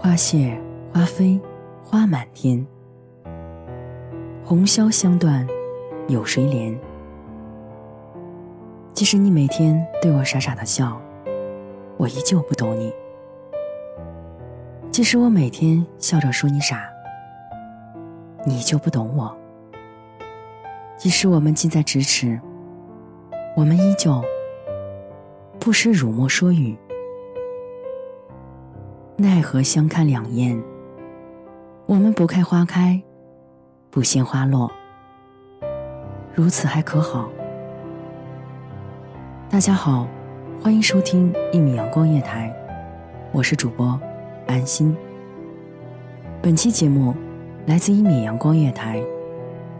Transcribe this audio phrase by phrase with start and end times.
[0.00, 0.56] 花谢
[0.94, 1.40] 花飞，
[1.82, 2.64] 花满天。
[4.44, 5.44] 红消香断，
[6.06, 6.72] 有谁怜？
[8.94, 11.02] 即使你每天对我傻傻的笑，
[11.96, 12.94] 我依旧不懂你。
[14.92, 16.88] 即使我每天笑着说你傻，
[18.46, 19.36] 你就不懂我。
[20.96, 22.40] 即使我们近在咫尺，
[23.56, 24.22] 我们依旧
[25.58, 26.78] 不时辱没说语。
[29.20, 30.56] 奈何相看两厌，
[31.86, 33.02] 我们不开花开，
[33.90, 34.70] 不羡花落，
[36.36, 37.28] 如此还可好？
[39.50, 40.06] 大家好，
[40.62, 42.54] 欢迎收听一米阳光夜台，
[43.32, 44.00] 我是主播
[44.46, 44.96] 安心。
[46.40, 47.12] 本期节目
[47.66, 49.02] 来自一米阳光夜台，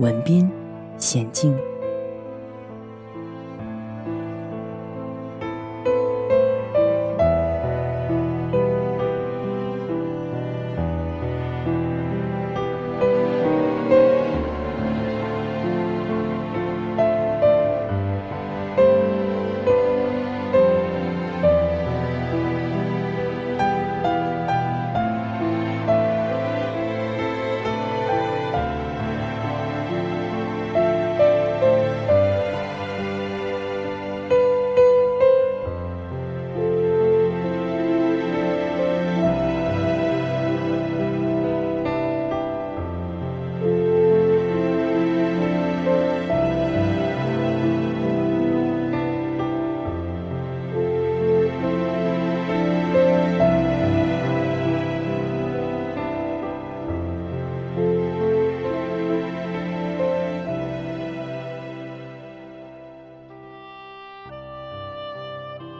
[0.00, 0.50] 文编
[0.98, 1.56] 娴静。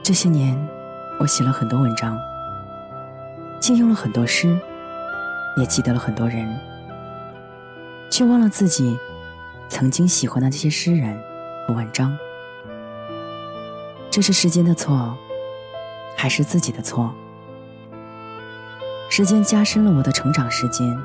[0.09, 0.59] 这些年，
[1.21, 2.19] 我写了很多文章，
[3.61, 4.59] 借用了很多诗，
[5.59, 6.49] 也记得了很多人，
[8.09, 8.99] 却忘了自己
[9.69, 11.15] 曾经喜欢的这些诗人
[11.67, 12.17] 和文章。
[14.11, 15.15] 这是时间的错，
[16.17, 17.13] 还是自己的错？
[19.11, 20.99] 时间加深了我的成长时间，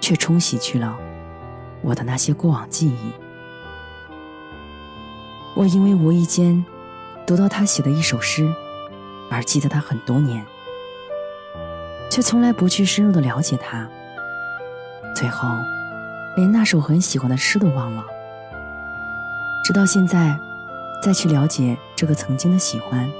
[0.00, 0.98] 却冲洗去了
[1.82, 3.12] 我的那些过往记忆。
[5.54, 6.64] 我因为无意间。
[7.26, 8.48] 读到他写的一首诗，
[9.28, 10.46] 而记得他很多年，
[12.08, 13.88] 却从来不去深入的了解他，
[15.12, 15.48] 最后
[16.36, 18.06] 连那首很喜欢的诗都忘了。
[19.64, 20.38] 直到现在，
[21.02, 23.10] 再去了解这个曾经的喜欢，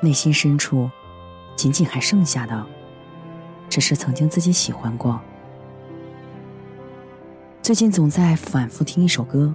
[0.00, 0.90] 内心深处
[1.54, 2.66] 仅仅还剩下的，
[3.70, 5.20] 只是曾经自己喜欢过。
[7.62, 9.54] 最近总在反复听一首歌，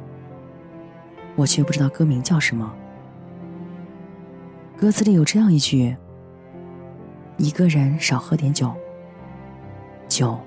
[1.35, 2.73] 我却不知道歌名叫什么。
[4.79, 5.93] 歌词里有这样一句
[7.35, 8.73] ：“一个人少喝点酒，
[10.07, 10.39] 酒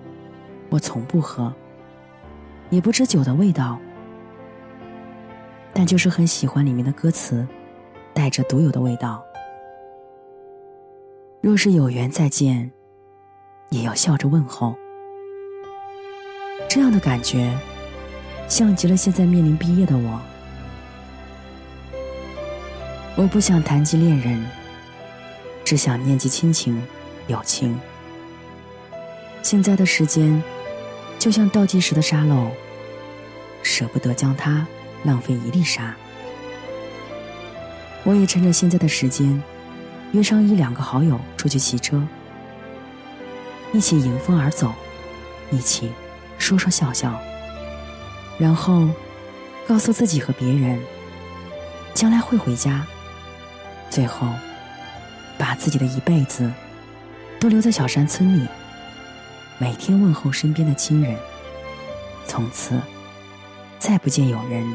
[0.70, 1.52] 我从不喝，
[2.70, 3.78] 也不知酒的味道，
[5.74, 7.46] 但就是很喜欢里面的歌词，
[8.14, 9.22] 带着独有的味道。
[11.42, 12.72] 若是有缘再见，
[13.68, 14.74] 也要笑着问候。
[16.70, 17.54] 这样的感觉，
[18.48, 20.18] 像极了现在面临毕业的我。”
[23.14, 24.42] 我不想谈及恋人，
[25.64, 26.82] 只想念及亲情、
[27.26, 27.78] 友情。
[29.42, 30.42] 现在的时间，
[31.18, 32.50] 就像倒计时的沙漏，
[33.62, 34.66] 舍不得将它
[35.04, 35.94] 浪费一粒沙。
[38.02, 39.42] 我也趁着现在的时间，
[40.12, 42.02] 约上一两个好友出去骑车，
[43.72, 44.72] 一起迎风而走，
[45.50, 45.92] 一起
[46.38, 47.20] 说说笑笑，
[48.38, 48.88] 然后
[49.68, 50.80] 告诉自己和别人，
[51.92, 52.86] 将来会回家。
[53.92, 54.26] 最后，
[55.36, 56.50] 把自己的一辈子
[57.38, 58.48] 都留在小山村里，
[59.58, 61.14] 每天问候身边的亲人，
[62.26, 62.80] 从此
[63.78, 64.66] 再不见有人。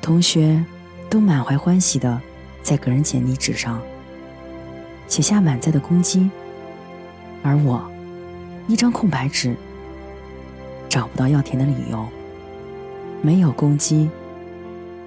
[0.00, 0.64] 同学
[1.10, 2.20] 都满怀欢喜的
[2.62, 3.82] 在个人简历纸上
[5.08, 6.30] 写下满载的攻击，
[7.42, 7.84] 而我
[8.68, 9.56] 一张空白纸，
[10.88, 12.06] 找不到要填的理由。
[13.20, 14.08] 没有攻击，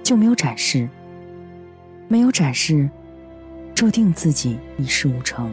[0.02, 0.86] 就没有展示。
[2.10, 2.90] 没有展示，
[3.72, 5.48] 注定自己一事无成。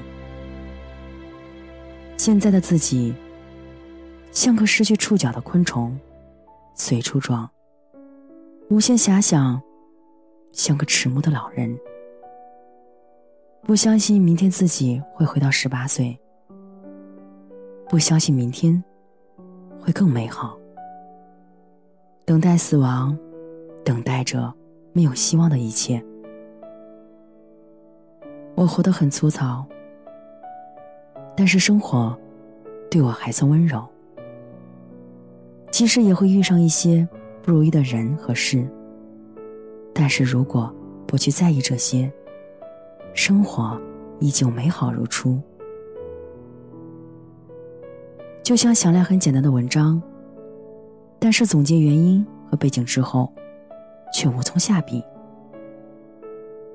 [2.18, 3.14] 现在的自己，
[4.32, 5.96] 像个失去触角的昆虫，
[6.74, 7.48] 随处撞；
[8.72, 9.62] 无限遐想，
[10.52, 11.78] 像个迟暮的老人。
[13.62, 16.20] 不相信明天自己会回到十八岁，
[17.88, 18.84] 不相信明天
[19.80, 20.58] 会更美好。
[22.26, 23.16] 等待死亡，
[23.86, 24.52] 等待着
[24.92, 26.04] 没有希望的一切。
[28.58, 29.64] 我活得很粗糙，
[31.36, 32.18] 但是生活
[32.90, 33.88] 对我还算温柔。
[35.70, 37.08] 即使也会遇上一些
[37.44, 38.68] 不如意的人和事，
[39.94, 40.74] 但是如果
[41.06, 42.12] 不去在意这些，
[43.14, 43.80] 生活
[44.20, 45.40] 依旧美好如初。
[48.42, 50.02] 就像想来很简单的文章，
[51.20, 53.32] 但是总结原因和背景之后，
[54.12, 55.04] 却无从下笔。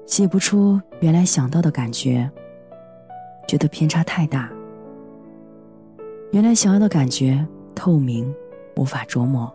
[0.07, 2.31] 写不出原来想到的感觉，
[3.49, 4.51] 觉得偏差太大。
[6.33, 8.35] 原来想要的感觉透明，
[8.77, 9.53] 无法琢磨。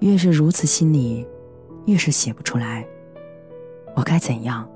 [0.00, 1.26] 越是如此心里，
[1.86, 2.86] 越是写不出来。
[3.94, 4.68] 我该怎样，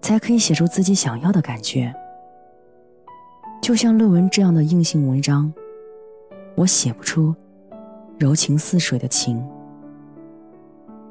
[0.00, 1.94] 才可以写出自己想要的感觉？
[3.60, 5.52] 就像论文这样的硬性文章，
[6.56, 7.34] 我写不出
[8.18, 9.40] 柔情似水的情。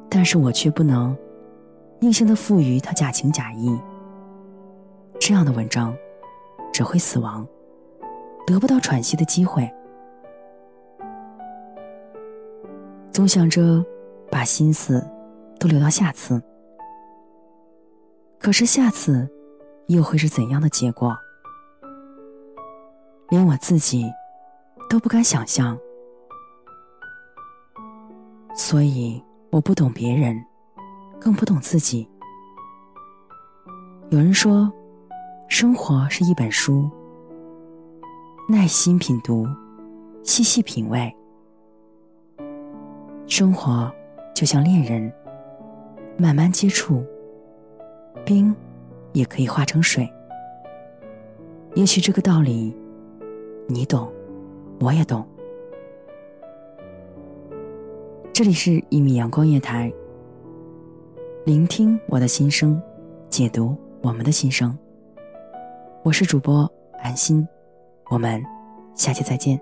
[0.09, 1.15] 但是我却不能
[2.01, 3.79] 硬性的赋予它假情假意。
[5.19, 5.95] 这样的文章
[6.73, 7.47] 只会死亡，
[8.47, 9.69] 得不到喘息的机会。
[13.11, 13.85] 总想着
[14.31, 15.05] 把心思
[15.59, 16.41] 都留到下次，
[18.39, 19.29] 可是下次
[19.87, 21.15] 又会是怎样的结果？
[23.29, 24.11] 连我自己
[24.89, 25.77] 都不敢想象，
[28.55, 29.21] 所以。
[29.51, 30.45] 我不懂别人，
[31.19, 32.07] 更不懂自己。
[34.09, 34.71] 有人说，
[35.47, 36.87] 生活是一本书，
[38.47, 39.47] 耐心品读，
[40.23, 41.11] 细细品味。
[43.25, 43.91] 生活
[44.35, 45.11] 就像恋人，
[46.15, 47.03] 慢慢接触，
[48.23, 48.55] 冰
[49.13, 50.07] 也可以化成水。
[51.73, 52.75] 也许这个道理，
[53.67, 54.11] 你懂，
[54.79, 55.27] 我也懂。
[58.39, 59.91] 这里是一米阳光夜台，
[61.45, 62.81] 聆听我的心声，
[63.29, 64.73] 解读我们的心声。
[66.05, 66.61] 我是主播
[67.03, 67.45] 安心，
[68.09, 68.41] 我们
[68.95, 69.61] 下期再见。